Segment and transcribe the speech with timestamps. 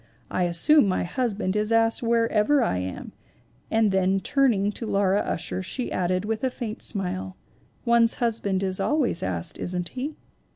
[0.31, 3.11] 'I assume my husband is asked wherever I am/
[3.69, 7.37] and then turn ing to Laura Ussher she added with a faint smile:
[7.85, 10.15] 'One's husband is always asked, isn't he?